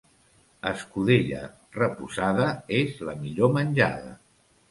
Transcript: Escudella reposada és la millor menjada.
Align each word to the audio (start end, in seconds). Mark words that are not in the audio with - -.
Escudella 0.69 1.41
reposada 1.75 2.47
és 2.79 2.97
la 3.09 3.15
millor 3.27 3.55
menjada. 3.59 4.17